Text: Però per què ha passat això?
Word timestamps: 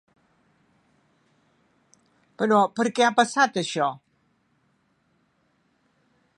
Però 2.43 2.63
per 2.79 2.87
què 2.99 3.07
ha 3.09 3.13
passat 3.21 3.59
això? 3.65 3.91